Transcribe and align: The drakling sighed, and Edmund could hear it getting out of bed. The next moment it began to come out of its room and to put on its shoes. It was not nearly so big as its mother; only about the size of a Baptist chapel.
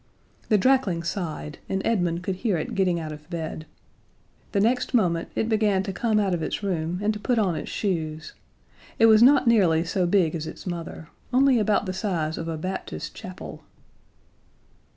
The 0.49 0.57
drakling 0.57 1.03
sighed, 1.03 1.59
and 1.69 1.79
Edmund 1.85 2.23
could 2.23 2.37
hear 2.37 2.57
it 2.57 2.73
getting 2.73 2.99
out 2.99 3.11
of 3.11 3.29
bed. 3.29 3.67
The 4.51 4.59
next 4.59 4.95
moment 4.95 5.29
it 5.35 5.47
began 5.47 5.83
to 5.83 5.93
come 5.93 6.19
out 6.19 6.33
of 6.33 6.41
its 6.41 6.63
room 6.63 6.97
and 7.03 7.13
to 7.13 7.19
put 7.19 7.37
on 7.37 7.55
its 7.55 7.69
shoes. 7.69 8.33
It 8.97 9.05
was 9.05 9.21
not 9.21 9.45
nearly 9.45 9.83
so 9.83 10.07
big 10.07 10.33
as 10.33 10.47
its 10.47 10.65
mother; 10.65 11.09
only 11.31 11.59
about 11.59 11.85
the 11.85 11.93
size 11.93 12.39
of 12.39 12.47
a 12.47 12.57
Baptist 12.57 13.13
chapel. 13.13 13.61